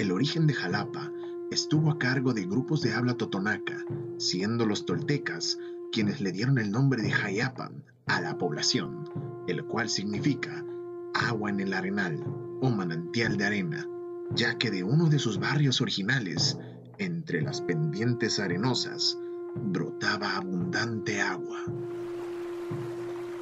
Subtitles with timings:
[0.00, 1.12] El origen de Jalapa
[1.50, 3.84] estuvo a cargo de grupos de habla totonaca,
[4.16, 5.58] siendo los toltecas
[5.92, 9.04] quienes le dieron el nombre de Jayapan a la población,
[9.46, 10.64] el cual significa
[11.12, 12.18] agua en el arenal
[12.62, 13.86] o manantial de arena,
[14.30, 16.56] ya que de uno de sus barrios originales,
[16.96, 19.18] entre las pendientes arenosas,
[19.54, 21.58] brotaba abundante agua.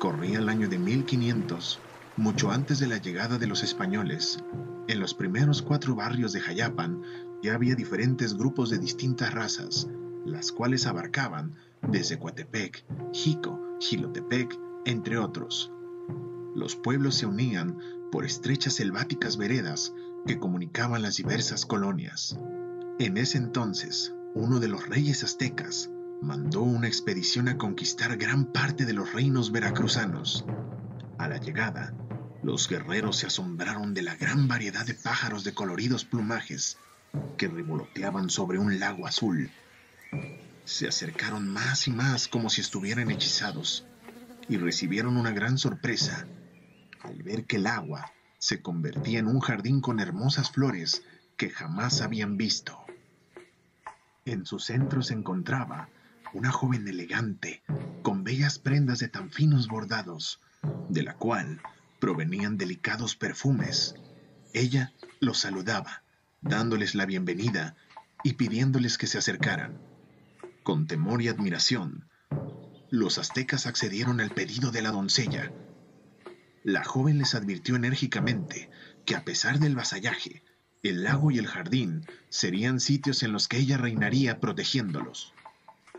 [0.00, 1.78] Corría el año de 1500,
[2.16, 4.42] mucho antes de la llegada de los españoles.
[4.90, 7.00] En los primeros cuatro barrios de Jayapan
[7.44, 9.86] ya había diferentes grupos de distintas razas,
[10.26, 15.70] las cuales abarcaban desde Coatepec, Jico, Gilotepec, entre otros.
[16.56, 17.78] Los pueblos se unían
[18.10, 19.94] por estrechas selváticas veredas
[20.26, 22.36] que comunicaban las diversas colonias.
[22.98, 25.88] En ese entonces, uno de los reyes aztecas
[26.20, 30.44] mandó una expedición a conquistar gran parte de los reinos veracruzanos.
[31.16, 31.94] A la llegada,
[32.42, 36.78] los guerreros se asombraron de la gran variedad de pájaros de coloridos plumajes
[37.36, 39.50] que revoloteaban sobre un lago azul.
[40.64, 43.84] Se acercaron más y más como si estuvieran hechizados
[44.48, 46.26] y recibieron una gran sorpresa
[47.02, 51.02] al ver que el agua se convertía en un jardín con hermosas flores
[51.36, 52.78] que jamás habían visto.
[54.24, 55.88] En su centro se encontraba
[56.32, 57.62] una joven elegante,
[58.02, 60.40] con bellas prendas de tan finos bordados,
[60.88, 61.60] de la cual
[62.00, 63.94] provenían delicados perfumes.
[64.52, 66.02] Ella los saludaba,
[66.40, 67.76] dándoles la bienvenida
[68.24, 69.78] y pidiéndoles que se acercaran.
[70.64, 72.08] Con temor y admiración,
[72.90, 75.52] los aztecas accedieron al pedido de la doncella.
[76.64, 78.70] La joven les advirtió enérgicamente
[79.04, 80.42] que a pesar del vasallaje,
[80.82, 85.34] el lago y el jardín serían sitios en los que ella reinaría protegiéndolos.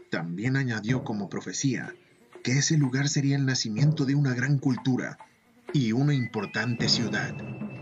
[0.09, 1.93] También añadió como profecía
[2.43, 5.17] que ese lugar sería el nacimiento de una gran cultura
[5.73, 7.33] y una importante ciudad,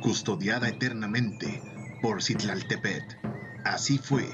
[0.01, 1.61] custodiada eternamente
[2.01, 3.03] por Citlaltepet.
[3.65, 4.25] Así fue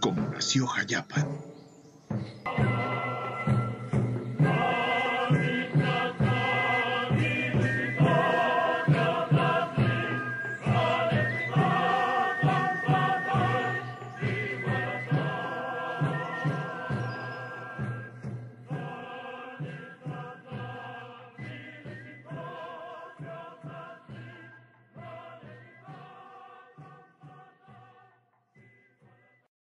[0.00, 1.26] como nació Jayapan.